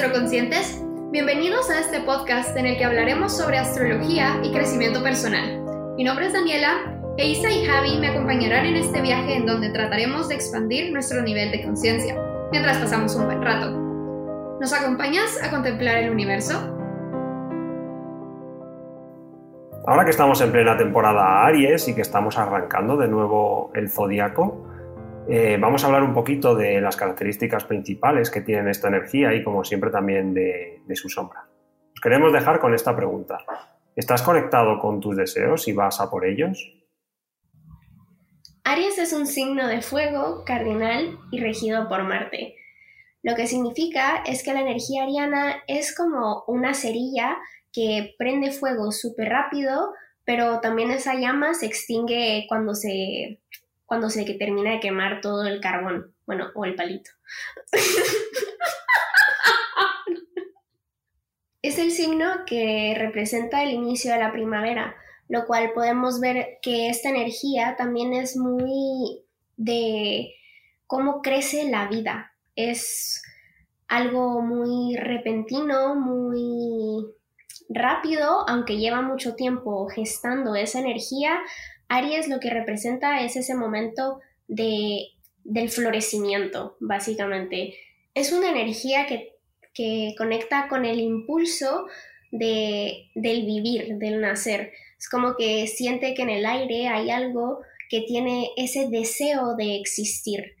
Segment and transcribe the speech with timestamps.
[0.00, 5.62] astroconscientes, bienvenidos a este podcast en el que hablaremos sobre astrología y crecimiento personal.
[5.98, 9.68] Mi nombre es Daniela e Isa y Javi me acompañarán en este viaje en donde
[9.68, 12.16] trataremos de expandir nuestro nivel de conciencia,
[12.50, 13.72] mientras pasamos un buen rato.
[14.58, 16.54] ¿Nos acompañas a contemplar el universo?
[19.86, 24.64] Ahora que estamos en plena temporada Aries y que estamos arrancando de nuevo el zodiaco,
[25.28, 29.44] eh, vamos a hablar un poquito de las características principales que tienen esta energía y,
[29.44, 31.48] como siempre, también de, su sombra.
[31.94, 33.38] Os queremos dejar con esta pregunta.
[33.94, 36.72] ¿Estás conectado con tus deseos y vas a por ellos?
[38.64, 42.56] Aries es un signo de fuego cardinal y regido por Marte.
[43.22, 47.36] Lo que significa es que la energía ariana es como una cerilla
[47.72, 49.92] que prende fuego súper rápido,
[50.24, 53.40] pero también esa llama se extingue cuando se
[53.90, 57.10] cuando se termina de quemar todo el carbón, bueno, o el palito.
[61.62, 64.94] es el signo que representa el inicio de la primavera,
[65.26, 69.24] lo cual podemos ver que esta energía también es muy
[69.56, 70.36] de
[70.86, 72.32] cómo crece la vida.
[72.54, 73.20] Es
[73.88, 77.08] algo muy repentino, muy
[77.68, 81.40] rápido, aunque lleva mucho tiempo gestando esa energía,
[81.90, 85.08] Aries lo que representa es ese momento de,
[85.44, 87.74] del florecimiento, básicamente.
[88.14, 89.28] Es una energía que,
[90.18, 91.86] conecta con el impulso
[92.30, 94.72] de, del vivir, del nacer.
[94.98, 99.76] Es como que siente que en el aire hay algo que tiene ese deseo de
[99.76, 100.54] existir.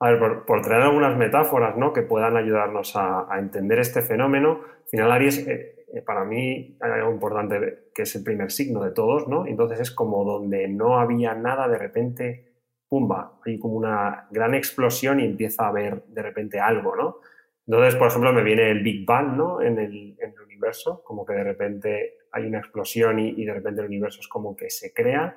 [0.00, 1.92] A ver, por, traer algunas metáforas ¿no?
[1.92, 6.90] que puedan ayudarnos a, entender este fenómeno, al final Aries eh, eh, para mí hay
[6.90, 9.46] algo importante que es el primer signo de todos, ¿no?
[9.46, 12.54] Entonces es como donde no había nada, de repente,
[12.88, 17.18] pumba, hay como una gran explosión y empieza a haber de repente algo, ¿no?
[17.66, 19.62] Entonces, por ejemplo, me viene el Big Bang, ¿no?
[19.62, 24.20] En el, universo, como que de repente hay una explosión y, de repente el universo
[24.20, 25.36] es como que se crea.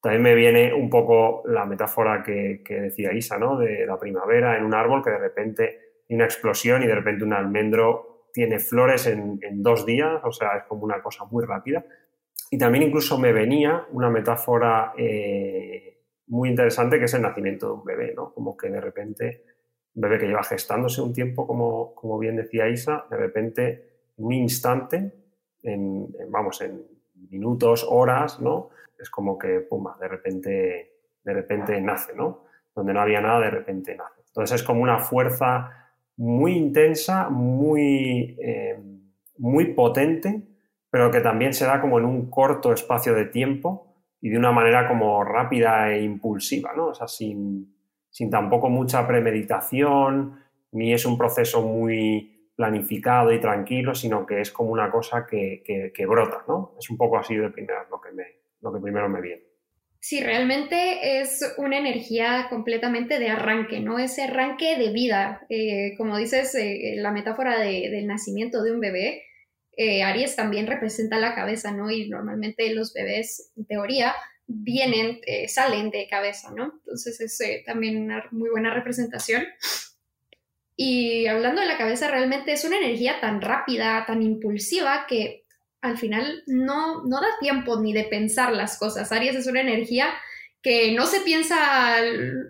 [0.00, 3.58] También me viene un poco la metáfora que, que decía Isa, ¿no?
[3.58, 7.24] De la primavera en un árbol que de repente hay una explosión y de repente
[7.24, 11.84] un almendro tiene flores en, dos días, o sea, es como una cosa muy rápida.
[12.50, 17.72] Y también incluso me venía una metáfora eh, muy interesante que es el nacimiento de
[17.72, 18.32] un bebé, ¿no?
[18.32, 19.44] Como que de repente,
[19.94, 23.68] un bebé que lleva gestándose un tiempo, como, como bien decía Isa, de repente,
[24.16, 25.12] en un instante,
[25.62, 26.82] en, vamos, en
[27.30, 28.70] minutos, horas, ¿no?
[28.98, 30.92] Es como que, pumba, de repente,
[31.22, 32.44] de repente nace, ¿no?
[32.74, 34.20] Donde no había nada, de repente nace.
[34.26, 35.79] Entonces es como una fuerza
[36.20, 38.78] muy intensa, muy, eh,
[39.38, 40.42] muy potente,
[40.90, 44.52] pero que también se da como en un corto espacio de tiempo y de una
[44.52, 46.88] manera como rápida e impulsiva, ¿no?
[46.88, 47.74] O sea, sin,
[48.30, 50.38] tampoco mucha premeditación,
[50.72, 56.06] ni es un proceso muy planificado y tranquilo, sino que es como una cosa que,
[56.06, 56.74] brota, ¿no?
[56.78, 58.24] Es un poco así de primera lo que, me,
[58.60, 59.49] lo que primero me viene.
[60.02, 63.98] Sí, realmente es una energía completamente de arranque, ¿no?
[63.98, 65.46] Ese arranque de vida.
[65.50, 69.24] Eh, como dices, eh, la metáfora del nacimiento de un bebé,
[69.76, 71.90] eh, Aries también representa la cabeza, ¿no?
[71.90, 74.14] Y normalmente los bebés, en teoría,
[74.46, 76.72] vienen, salen de cabeza, ¿no?
[76.78, 79.44] Entonces es también una muy buena representación.
[80.76, 85.44] Y hablando de la cabeza, realmente es una energía tan rápida, tan impulsiva, que
[85.82, 89.12] al final no, no da tiempo ni de pensar las cosas.
[89.12, 90.12] Aries es una energía
[90.62, 91.56] que no se piensa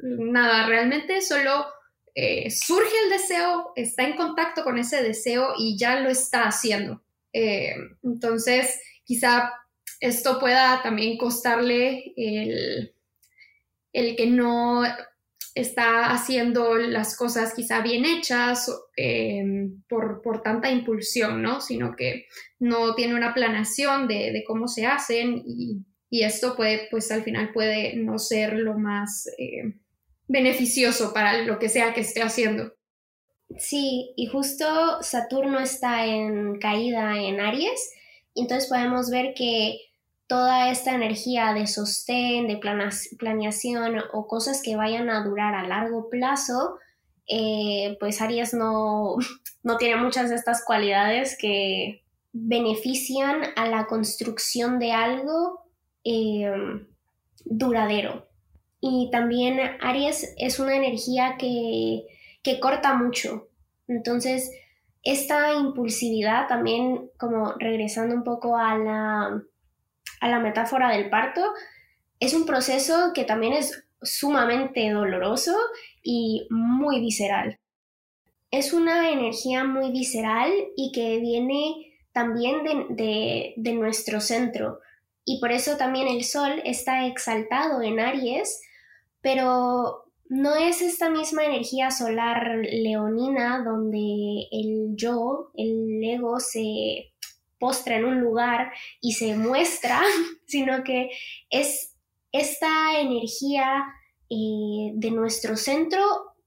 [0.02, 1.66] nada, realmente solo
[2.14, 7.02] eh, surge el deseo, está en contacto con ese deseo y ya lo está haciendo.
[7.32, 9.52] Eh, entonces, quizá
[10.00, 12.92] esto pueda también costarle el,
[13.92, 14.82] el que no
[15.54, 21.60] está haciendo las cosas quizá bien hechas em, por, tanta impulsión, ¿no?
[21.60, 22.26] Sino que
[22.58, 27.94] no tiene una planación de, cómo se hacen y, esto puede, pues al final puede
[27.94, 29.80] no ser lo más em,
[30.26, 32.74] beneficioso para lo que sea que esté haciendo.
[33.58, 37.92] Sí, y justo Saturno está en caída en Aries,
[38.34, 39.78] entonces podemos ver que
[40.30, 42.60] toda esta energía de sostén, de
[43.18, 46.78] planeación o cosas que vayan a durar a largo plazo,
[47.26, 49.16] eh, pues Aries no,
[49.64, 55.64] no tiene muchas de estas cualidades que benefician a la construcción de algo
[56.04, 56.86] em,
[57.44, 58.28] duradero.
[58.80, 62.04] Y también Aries es una energía que,
[62.44, 63.48] que corta mucho.
[63.88, 64.48] Entonces,
[65.02, 69.42] esta impulsividad también, como regresando un poco a la
[70.20, 71.42] a la metáfora del parto,
[72.20, 75.56] es un proceso que también es sumamente doloroso
[76.02, 77.58] y muy visceral.
[78.50, 84.80] es una energía muy visceral y que viene también de, de nuestro centro.
[85.24, 88.60] Y por eso también el sol está exaltado en Aries,
[89.20, 97.09] pero no es esta misma energía solar leonina donde el yo, el ego se
[97.60, 100.00] postra en un lugar y se muestra,
[100.46, 101.10] sino que
[101.48, 101.94] es
[102.32, 103.84] esta energía
[104.28, 106.00] eh, de nuestro centro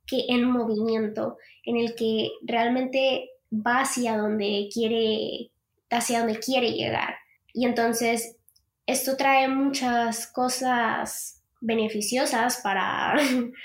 [0.05, 5.51] que en movimiento, en el que realmente va hacia donde quiere,
[5.89, 7.15] hacia donde quiere llegar.
[7.53, 8.37] Y entonces
[8.85, 13.15] esto trae muchas cosas beneficiosas para,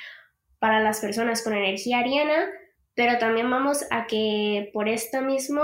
[0.59, 2.47] para las personas con energía ariana,
[2.94, 5.62] pero también vamos a que por esto mismo,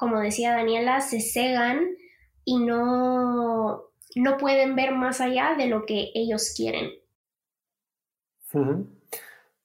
[0.00, 1.90] como decía Daniela, se cegan
[2.42, 3.82] y no,
[4.16, 6.88] no pueden ver más allá de lo que ellos quieren.
[8.54, 8.86] O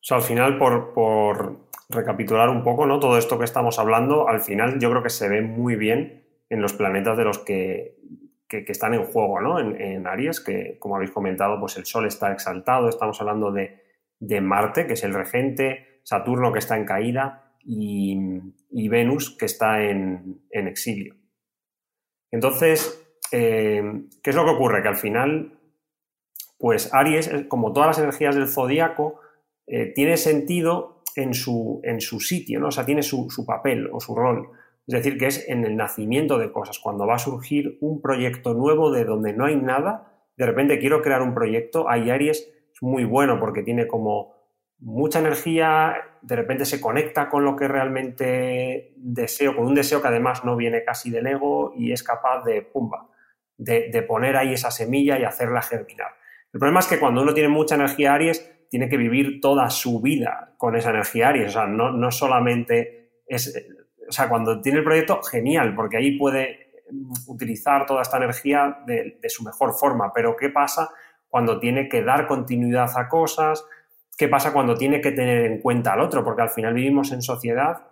[0.02, 1.56] sea, al final, por, por,
[1.88, 3.00] recapitular un poco, ¿no?
[3.00, 6.62] Todo esto que estamos hablando, al final yo creo que se ve muy bien en
[6.62, 7.96] los planetas de los que,
[8.50, 9.58] que, están en juego, ¿no?
[9.60, 13.82] En, Aries, que como habéis comentado, pues el Sol está exaltado, estamos hablando de,
[14.42, 20.41] Marte, que es el regente, Saturno que está en caída y, Venus que está en,
[20.51, 21.15] exilio.
[22.31, 23.01] Entonces,
[23.31, 23.81] eh,
[24.21, 24.81] ¿qué es lo que ocurre?
[24.81, 25.59] Que al final,
[26.57, 29.19] pues Aries, como todas las energías del zodíaco,
[29.67, 32.67] eh, tiene sentido en su, en su, sitio, ¿no?
[32.67, 34.50] O sea, tiene su, su papel o su rol.
[34.88, 38.53] Es decir, que es en el nacimiento de cosas, cuando va a surgir un proyecto
[38.53, 42.83] nuevo de donde no hay nada, de repente quiero crear un proyecto, ahí Aries es
[42.83, 44.35] muy bueno porque tiene como
[44.80, 50.07] mucha energía, de repente se conecta con lo que realmente deseo, con un deseo que
[50.07, 53.10] además no viene casi del ego y es capaz de, pumba,
[53.57, 56.12] de, poner ahí esa semilla y hacerla germinar.
[56.54, 60.01] El problema es que cuando uno tiene mucha energía Aries, tiene que vivir toda su
[60.01, 63.54] vida con esa energía Aries, o sea, no, no solamente es
[64.07, 66.72] o sea, cuando tiene el proyecto, genial, porque ahí puede
[67.27, 70.12] utilizar toda esta energía de, su mejor forma.
[70.13, 70.89] Pero ¿qué pasa
[71.27, 73.66] cuando tiene que dar continuidad a cosas?
[74.17, 76.23] ¿Qué pasa cuando tiene que tener en cuenta al otro?
[76.23, 77.88] Porque al final vivimos en sociedad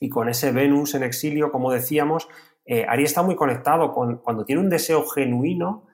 [0.00, 2.28] y con ese Venus en exilio, como decíamos,
[2.64, 5.86] eh, Aries está muy conectado con cuando tiene un deseo genuino,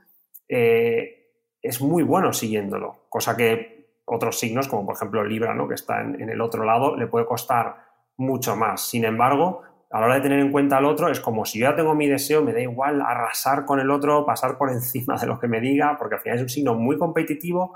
[0.49, 5.69] eh, es muy bueno siguiéndolo, cosa que otros signos, como por ejemplo Libra, ¿no?
[5.69, 8.89] que está en el otro lado, le puede costar mucho más.
[8.89, 11.71] Sin embargo, a la hora de tener en cuenta al otro, es como si yo
[11.71, 15.27] ya tengo mi deseo, me da igual arrasar con el otro, pasar por encima de
[15.27, 17.75] lo que me diga, porque al final es un signo muy competitivo,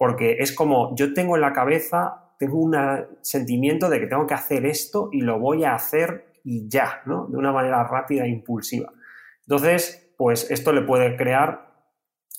[0.00, 2.74] porque es como yo tengo en la cabeza, tengo un
[3.20, 7.26] sentimiento de que tengo que hacer esto y lo voy a hacer y ya, ¿no?
[7.26, 8.90] De una manera rápida e impulsiva.
[9.42, 11.66] Entonces, pues esto le puede crear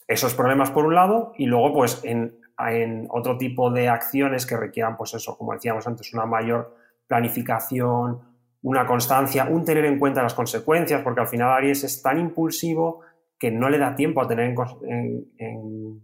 [0.08, 4.58] esos problemas por un lado y luego, pues en, en otro tipo de acciones que
[4.58, 6.76] requieran, pues eso, como decíamos antes, una mayor
[7.06, 8.22] planificación,
[8.64, 13.02] una constancia, un tener en cuenta las consecuencias, porque al final Aries es tan impulsivo
[13.38, 16.02] que no le da tiempo a tener en,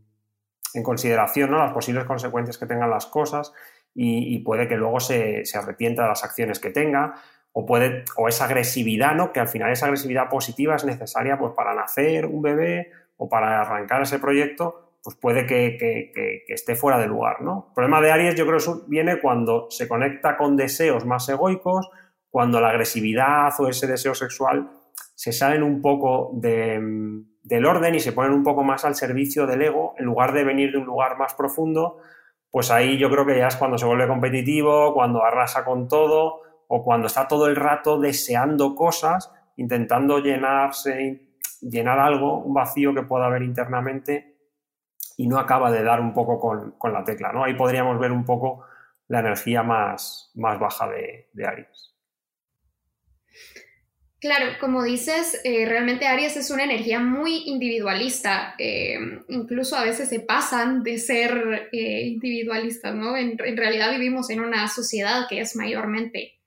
[0.84, 3.54] consideración las posibles consecuencias que tengan las cosas
[3.94, 7.16] y, puede que luego se, arrepienta de las acciones que tenga
[7.52, 9.32] o, puede, o esa agresividad, ¿no?
[9.32, 13.62] que al final esa agresividad positiva es necesaria pues, para nacer un bebé o para
[13.62, 17.68] arrancar ese proyecto, pues puede que, esté fuera de lugar, ¿no?
[17.70, 21.90] El problema de Aries yo creo que viene cuando se conecta con deseos más egoicos,
[22.30, 24.70] cuando la agresividad o ese deseo sexual
[25.16, 26.32] se salen un poco
[27.48, 30.44] del orden y se ponen un poco más al servicio del ego, en lugar de
[30.44, 32.00] venir de un lugar más profundo,
[32.52, 36.42] pues ahí yo creo que ya es cuando se vuelve competitivo, cuando arrasa con todo
[36.68, 41.28] o cuando está todo el rato deseando cosas, intentando llenarse,
[41.62, 44.36] llenar algo, un vacío que pueda haber internamente
[45.16, 47.46] y no acaba de dar un poco con, la tecla, ¿no?
[47.46, 48.66] Ahí podríamos ver un poco
[49.08, 51.96] la energía más, más baja de, Aries.
[54.20, 58.56] Claro, como dices, eh, realmente Aries es una energía muy individualista.
[58.58, 58.98] Eh,
[59.30, 63.16] incluso a veces se pasan de ser eh, individualistas, ¿no?
[63.16, 66.40] En, realidad vivimos en una sociedad que es mayormente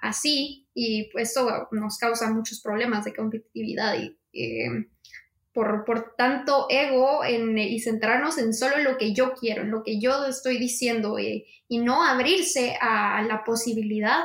[0.00, 4.16] así y pues esto nos causa muchos problemas de competitividad y
[5.52, 10.24] por, tanto ego y centrarnos en solo lo que yo quiero, en lo que yo
[10.26, 14.24] estoy diciendo y, no abrirse a la posibilidad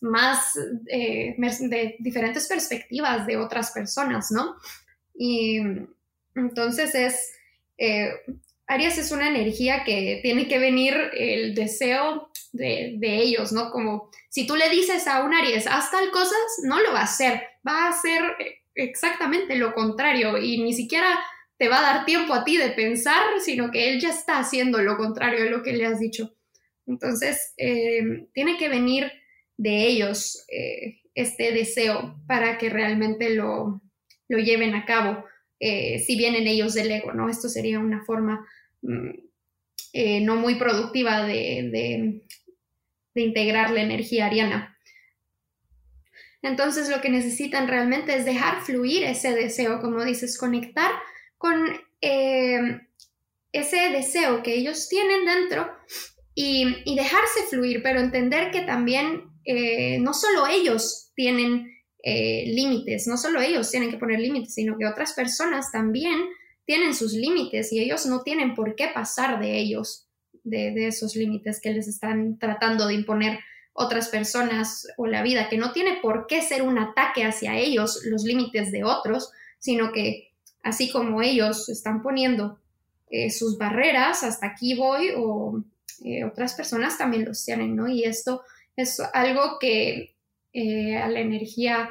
[0.00, 0.56] más,
[0.88, 4.56] eh, de diferentes perspectivas de otras personas, ¿no?
[5.14, 5.58] Y
[6.34, 7.32] entonces es,
[7.78, 8.10] eh,
[8.66, 13.70] Aries es una energía que tiene que venir el deseo de, de, ellos, ¿no?
[13.70, 17.04] Como si tú le dices a un Aries, haz tal cosas, no lo va a
[17.04, 18.22] hacer, va a hacer
[18.74, 21.18] exactamente lo contrario y ni siquiera
[21.58, 24.80] te va a dar tiempo a ti de pensar, sino que él ya está haciendo
[24.80, 26.34] lo contrario de lo que le has dicho.
[26.86, 29.10] Entonces, eh, tiene que venir
[29.56, 33.80] de ellos eh, este deseo para que realmente lo,
[34.28, 35.24] lleven a cabo,
[35.60, 37.28] eh, si vienen ellos del ego, ¿no?
[37.28, 38.46] Esto sería una forma
[38.80, 39.10] mm,
[40.22, 42.22] no muy productiva de,
[43.14, 44.78] de integrar la energía ariana.
[46.40, 50.90] Entonces lo que necesitan realmente es dejar fluir ese deseo, como dices, conectar
[51.36, 51.66] con
[52.00, 55.70] ese deseo que ellos tienen dentro
[56.34, 61.70] y, dejarse fluir, pero entender que también eh, no solo ellos tienen
[62.02, 66.18] eh, límites, no solo ellos tienen que poner límites, sino que otras personas también
[66.64, 70.06] tienen sus límites y ellos no tienen por qué pasar de ellos,
[70.44, 73.38] de, esos límites que les están tratando de imponer
[73.74, 78.00] otras personas o la vida, que no tiene por qué ser un ataque hacia ellos
[78.04, 82.58] los límites de otros, sino que así como ellos están poniendo
[83.10, 85.62] eh, sus barreras, hasta aquí voy, o
[86.04, 87.88] eh, otras personas también los tienen, ¿no?
[87.88, 88.42] Y esto
[88.76, 90.14] es algo que
[90.52, 91.90] eh, a la energía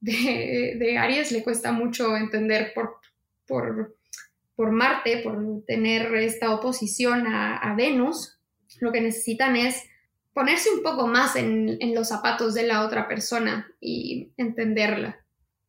[0.00, 3.00] de, Aries le cuesta mucho entender por,
[3.46, 8.38] por, Marte, por tener esta oposición a, Venus.
[8.80, 9.82] Lo que necesitan es
[10.32, 15.18] ponerse un poco más en, en los zapatos de la otra persona y entenderla.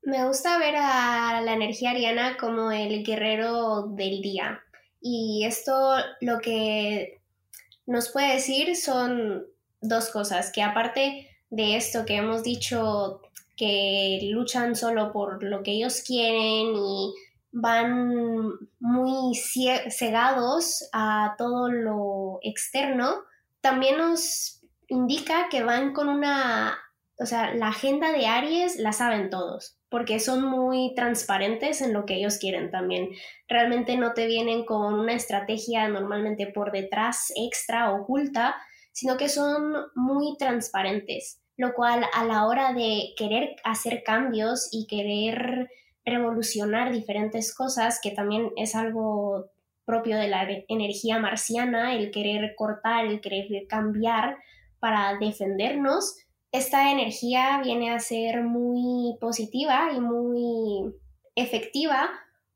[0.02, 4.62] Me gusta ver a la energía ariana como el guerrero del día.
[5.02, 7.17] Y esto lo que
[7.88, 9.48] nos puede decir son
[9.82, 13.22] dos cosas, que aparte de esto que hemos dicho,
[13.56, 17.14] que luchan solo por lo que ellos quieren y
[17.52, 23.24] van muy cegados a todo lo externo,
[23.62, 26.78] también nos indica que van con una,
[27.18, 32.06] o sea, la agenda de Aries la saben todos porque son muy transparentes en lo
[32.06, 33.10] que ellos quieren también.
[33.48, 38.56] Realmente no te vienen con una estrategia normalmente por detrás, extra, oculta,
[38.92, 44.88] sino que son muy transparentes, lo cual a la hora de querer hacer cambios y
[44.88, 45.70] querer
[46.04, 49.52] revolucionar diferentes cosas, que también es algo
[49.86, 54.38] propio de la energía marciana, el querer cortar, el querer cambiar
[54.80, 56.18] para defendernos,
[56.52, 60.96] esta energía viene a ser muy positiva y muy
[61.36, 62.10] efectiva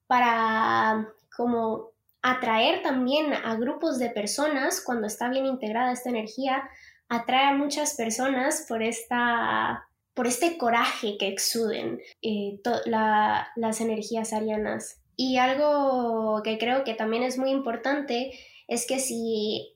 [0.08, 6.70] para como atraer también a grupos de personas cuando está bien integrada esta energía
[7.10, 15.00] atrae a muchas personas por esta por este coraje que exuden eh, las energías arianas.
[15.16, 18.32] Y algo que creo que también es muy importante
[18.68, 19.74] es que si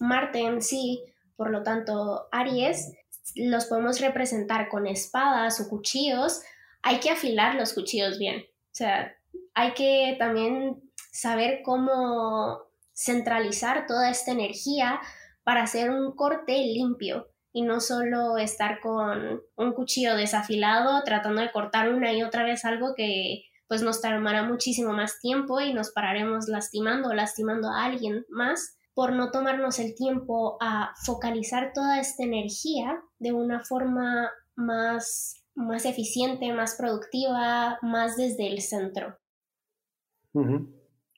[0.00, 1.04] Marte en sí
[1.36, 2.92] por lo tanto Aries
[3.34, 6.42] los podemos representar con espadas o cuchillos,
[6.82, 8.40] hay que afilar los cuchillos bien.
[8.40, 9.14] O sea,
[9.54, 12.58] hay que también saber cómo
[12.92, 15.00] centralizar toda esta energía
[15.42, 21.52] para hacer un corte limpio y no solo estar con un cuchillo desafilado tratando de
[21.52, 25.90] cortar una y otra vez algo que pues nos tomará muchísimo más tiempo y nos
[25.90, 32.00] pararemos lastimando o lastimando a alguien más por no tomarnos el tiempo a focalizar toda
[32.00, 39.18] esta energía de una forma más, más eficiente, más productiva, más desde el centro.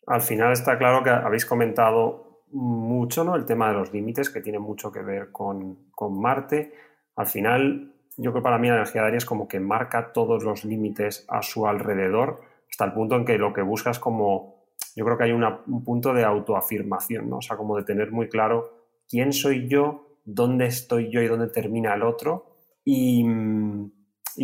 [0.06, 3.34] Al final está claro que habéis comentado mucho ¿no?
[3.34, 6.72] el tema de los límites, que tiene mucho que ver con, con Marte.
[7.16, 10.44] Al final, yo creo que para mí la energía de Aries como que marca todos
[10.44, 12.40] los límites a su alrededor,
[12.70, 14.55] hasta el punto en que lo que busca es como
[14.96, 17.36] yo creo que hay un punto de autoafirmación, ¿no?
[17.36, 18.72] O sea, como de tener muy claro
[19.06, 22.56] quién soy yo, dónde estoy yo y dónde termina el otro.
[22.82, 23.22] Y,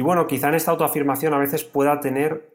[0.02, 2.52] bueno, quizá en esta autoafirmación a veces pueda tener,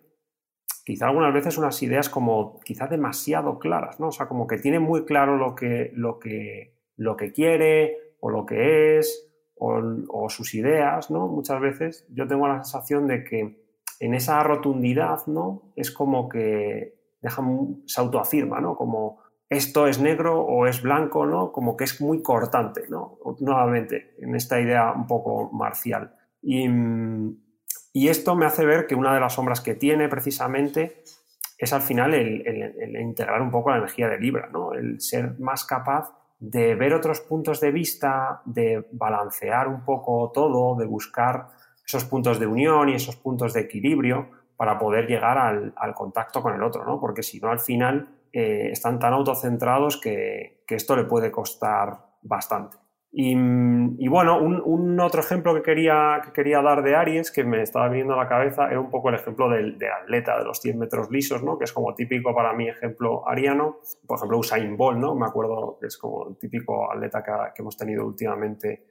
[0.86, 4.10] quizá algunas veces unas ideas como quizá demasiado claras, ¿no?
[4.10, 8.30] O sea, como que tiene muy claro lo que, lo que, lo que quiere o
[8.30, 9.28] lo que es
[9.60, 11.28] o sus ideas, ¿no?
[11.28, 13.58] Muchas veces yo tengo la sensación de que
[14.00, 15.74] en esa rotundidad, ¿no?
[15.76, 17.44] Es como que deja,
[17.86, 18.76] se autoafirma, ¿no?
[18.76, 19.20] Como
[19.50, 21.52] esto es negro o es blanco, ¿no?
[21.52, 23.18] Como que es muy cortante, ¿no?
[23.40, 26.14] Nuevamente, en esta idea un poco marcial.
[26.42, 26.68] Y,
[28.08, 31.04] esto me hace ver que una de las sombras que tiene precisamente
[31.58, 34.74] es al final el, integrar un poco la energía de Libra, ¿no?
[34.74, 40.76] El ser más capaz de ver otros puntos de vista, de balancear un poco todo,
[40.76, 41.48] de buscar
[41.86, 46.56] esos puntos de unión y esos puntos de equilibrio para poder llegar al, contacto con
[46.56, 47.00] el otro, ¿no?
[47.00, 52.78] Porque si no, al final eh, están tan autocentrados que, esto le puede costar bastante.
[53.20, 57.88] Y, bueno, un, otro ejemplo que quería, que quería dar de Aries, que me estaba
[57.88, 61.10] viniendo a la cabeza, era un poco el ejemplo del, atleta de los 100 metros
[61.10, 61.58] lisos, ¿no?
[61.58, 63.78] que es como típico para mí ejemplo ariano.
[64.06, 65.16] Por ejemplo, Usain Bolt, ¿no?
[65.16, 68.86] me acuerdo que es como el típico atleta que, hemos tenido últimamente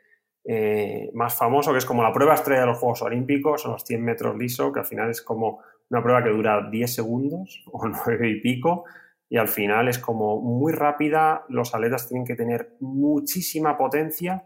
[0.49, 3.83] eh, más famoso, que es como la prueba estrella de los Juegos Olímpicos, son los
[3.83, 5.61] 100 metros lisos, que al final es como
[5.91, 8.85] una prueba que dura 10 segundos o 9 y pico,
[9.29, 14.45] y al final es como muy rápida, los atletas tienen que tener muchísima potencia,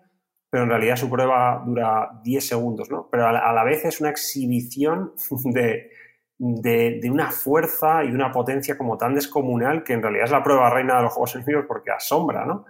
[0.49, 3.09] pero en realidad su prueba dura 10 segundos, ¿no?
[3.11, 5.12] Pero a la, vez es una exhibición
[5.45, 5.90] de,
[6.38, 10.71] de, una fuerza y una potencia como tan descomunal que en realidad es la prueba
[10.71, 12.64] reina de los Juegos Olímpicos porque asombra, ¿no?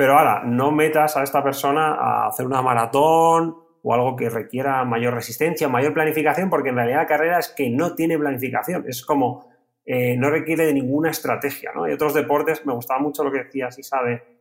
[0.00, 4.82] Pero ahora, no metas a esta persona a hacer una maratón o algo que requiera
[4.82, 8.86] mayor resistencia, mayor planificación, porque en realidad la carrera es que no tiene planificación.
[8.88, 9.50] Es como
[9.84, 11.72] eh, no requiere de ninguna estrategia.
[11.74, 11.84] ¿no?
[11.84, 14.40] Hay otros deportes, me gustaba mucho lo que decía si sabe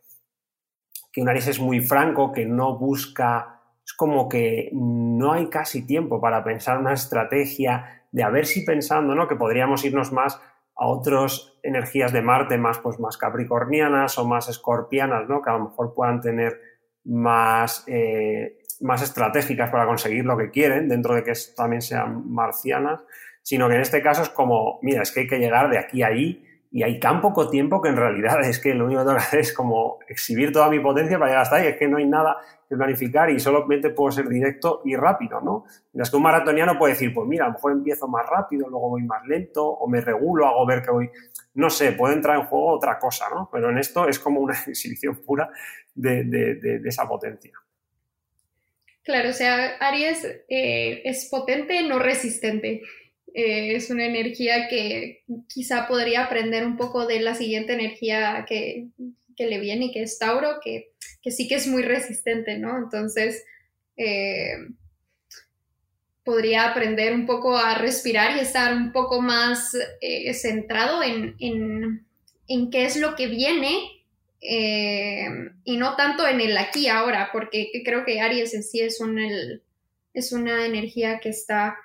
[1.12, 5.86] que un Aries es muy franco, que no busca, es como que no hay casi
[5.86, 9.28] tiempo para pensar una estrategia de a ver si pensando, ¿no?
[9.28, 10.40] Que podríamos irnos más
[10.80, 15.42] a otras energías de Marte más, pues, más capricornianas o más escorpianas, ¿no?
[15.42, 16.60] Que a lo mejor puedan tener
[17.04, 23.02] más, eh, más estratégicas para conseguir lo que quieren, dentro de que también sean marcianas
[23.50, 26.04] sino que en este caso es como, mira, es que hay que llegar de aquí
[26.04, 29.06] a allí y hay tan poco tiempo que en realidad es que lo único que
[29.06, 31.88] tengo que hacer es como exhibir toda mi potencia para llegar hasta ahí, es que
[31.88, 35.66] no hay nada que planificar y solamente puedo ser directo y rápido, ¿no?
[35.92, 38.90] Mientras que un maratoniano puede decir, pues mira, a lo mejor empiezo más rápido, luego
[38.90, 41.10] voy más lento, o me regulo, hago ver que voy,
[41.56, 43.50] no sé, puede entrar en juego otra cosa, ¿no?
[43.52, 45.50] Pero en esto es como una exhibición pura
[45.96, 47.54] de, esa potencia.
[49.04, 52.84] Claro, o sea, Aries eh, es potente, no resistente.
[53.34, 58.88] Eh, es una energía que quizá podría aprender un poco de la siguiente energía que,
[59.38, 60.92] le viene y que es Tauro, que,
[61.32, 62.78] sí que es muy resistente, ¿no?
[62.78, 63.46] Entonces,
[63.96, 64.58] eh,
[66.26, 72.06] podría aprender un poco a respirar y estar un poco más eh, centrado en,
[72.70, 73.78] qué es lo que viene
[74.42, 79.00] y no tanto en el aquí ahora, porque creo que Aries en sí es,
[80.14, 81.78] es una energía que está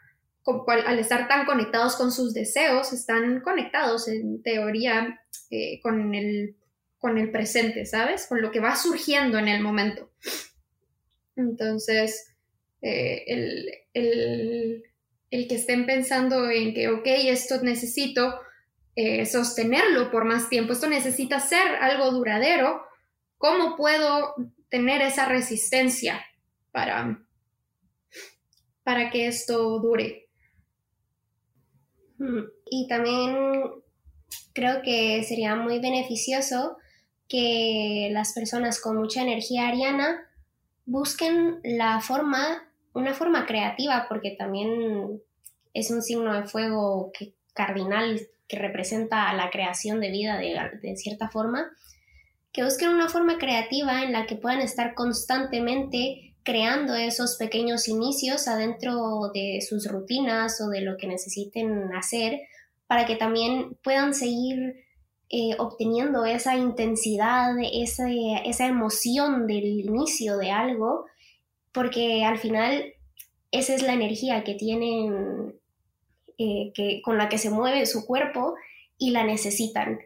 [0.46, 6.56] al estar tan conectados con sus deseos, están conectados en teoría eh, con, el,
[6.98, 8.26] con el presente, ¿sabes?
[8.26, 10.10] Con lo que va surgiendo en el momento.
[11.36, 12.34] Entonces,
[12.82, 13.24] eh,
[13.94, 14.82] el,
[15.30, 18.40] que estén pensando en que, ok, esto necesito
[18.94, 22.82] eh, sostenerlo por más tiempo, esto necesita ser algo duradero,
[23.38, 24.34] ¿cómo puedo
[24.68, 26.24] tener esa resistencia
[26.70, 27.20] para,
[28.84, 30.23] para que esto dure?
[32.70, 33.70] Y también
[34.52, 36.76] creo que sería muy beneficioso
[37.28, 40.28] que las personas con mucha energía ariana
[40.86, 45.22] busquen la forma, una forma creativa, porque también
[45.72, 50.96] es un signo de fuego que, cardinal que representa la creación de vida de, de
[50.96, 51.70] cierta forma,
[52.52, 58.46] que busquen una forma creativa en la que puedan estar constantemente creando esos pequeños inicios
[58.48, 62.40] adentro de sus rutinas o de lo que necesiten hacer
[62.86, 64.84] para que también puedan seguir
[65.30, 68.08] eh, obteniendo esa intensidad, esa,
[68.44, 71.06] esa emoción del inicio de algo,
[71.72, 72.92] porque al final
[73.50, 75.54] esa es la energía que tienen,
[76.38, 78.54] eh, que, con la que se mueve su cuerpo
[78.98, 79.98] y la necesitan.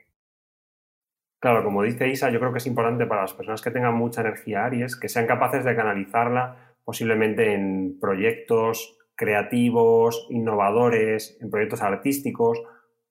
[1.41, 4.23] Claro, como dice Isa, yo creo que es importante para las personas que tengan mucha
[4.23, 12.63] energía Aries que sean capaces de canalizarla posiblemente en proyectos creativos, innovadores, en proyectos artísticos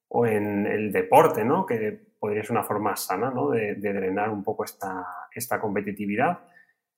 [0.10, 1.66] o en el deporte, ¿no?
[1.66, 3.50] Que podría ser una forma sana, ¿no?
[3.52, 6.40] De, drenar un poco esta, esta competitividad.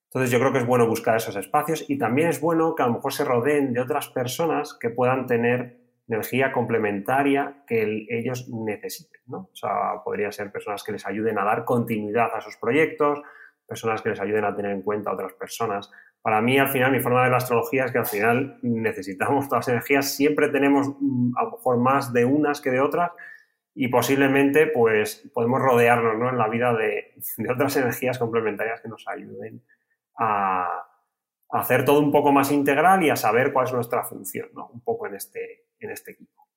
[0.05, 2.87] Entonces yo creo que es bueno buscar esos espacios y también es bueno que a
[2.87, 5.78] lo mejor se rodeen de otras personas que puedan tener
[6.09, 9.21] energía complementaria que ellos necesiten.
[9.27, 9.49] ¿no?
[9.51, 13.21] O sea, podría ser personas que les ayuden a dar continuidad a sus proyectos,
[13.67, 15.91] personas que les ayuden a tener en cuenta a otras personas.
[16.21, 19.67] Para mí, al final, mi forma de la astrología es que al final necesitamos todas
[19.67, 23.11] las energías, siempre tenemos mm, a lo mejor más de unas que de otras
[23.75, 26.29] y posiblemente pues podemos rodearnos ¿no?
[26.29, 29.63] en la vida de, de otras energías complementarias que nos ayuden
[30.17, 30.85] a,
[31.49, 34.67] hacer todo un poco más integral y a saber cuál es nuestra función, ¿no?
[34.67, 36.47] Un poco en este, en este equipo.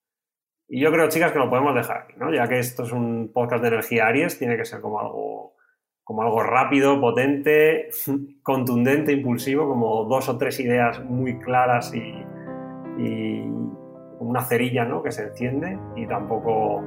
[0.68, 2.32] Y yo creo, chicas, que lo podemos dejar aquí, ¿no?
[2.32, 5.56] Ya que esto es un podcast de energía Aries, tiene que ser como algo,
[6.02, 7.90] como algo rápido, potente,
[8.42, 12.24] contundente, impulsivo, como dos o tres ideas muy claras y,
[12.98, 13.42] y
[14.18, 15.02] una cerilla, ¿no?
[15.02, 16.82] Que se enciende y tampoco,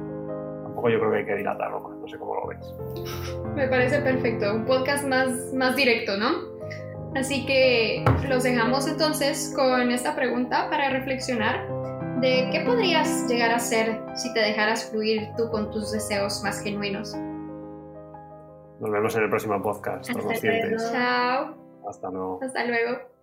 [0.64, 2.74] tampoco yo creo que hay que dilatarlo más, no sé cómo lo ves.
[3.54, 6.56] Me parece perfecto, un podcast más, más directo, ¿no?
[7.14, 11.75] Así que los dejamos entonces con esta pregunta para reflexionar
[12.20, 16.62] de qué podrías llegar a ser si te dejaras fluir tú con tus deseos más
[16.62, 17.14] genuinos.
[18.80, 20.08] Nos vemos en el próximo podcast.
[20.10, 20.76] Hasta luego.
[20.92, 21.54] Chao.
[21.88, 22.40] Hasta luego.
[22.42, 23.15] Hasta luego.